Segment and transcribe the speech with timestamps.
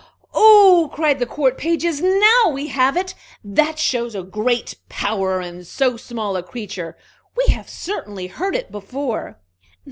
[0.33, 3.13] "Oh!" cried the court pages, "now we have it!
[3.43, 6.97] That shows a great power in so small a creature!
[7.37, 9.37] We have certainly heard it before."